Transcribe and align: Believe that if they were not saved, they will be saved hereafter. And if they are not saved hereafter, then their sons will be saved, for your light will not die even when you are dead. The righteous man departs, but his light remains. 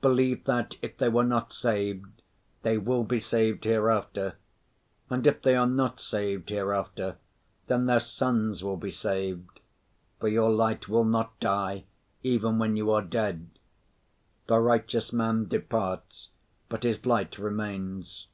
Believe 0.00 0.44
that 0.44 0.76
if 0.80 0.96
they 0.96 1.08
were 1.08 1.24
not 1.24 1.52
saved, 1.52 2.22
they 2.62 2.78
will 2.78 3.02
be 3.02 3.18
saved 3.18 3.64
hereafter. 3.64 4.36
And 5.10 5.26
if 5.26 5.42
they 5.42 5.56
are 5.56 5.66
not 5.66 5.98
saved 5.98 6.50
hereafter, 6.50 7.16
then 7.66 7.86
their 7.86 7.98
sons 7.98 8.62
will 8.62 8.76
be 8.76 8.92
saved, 8.92 9.58
for 10.20 10.28
your 10.28 10.52
light 10.52 10.88
will 10.88 11.02
not 11.04 11.36
die 11.40 11.82
even 12.22 12.60
when 12.60 12.76
you 12.76 12.92
are 12.92 13.02
dead. 13.02 13.48
The 14.46 14.60
righteous 14.60 15.12
man 15.12 15.48
departs, 15.48 16.28
but 16.68 16.84
his 16.84 17.04
light 17.04 17.36
remains. 17.36 18.28